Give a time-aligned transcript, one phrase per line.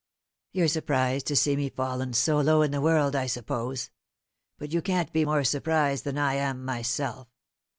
[0.51, 3.91] You're surprised to see me fallen so low in the world, I suppose;
[4.57, 7.27] but you can't be more surprised than I am myself.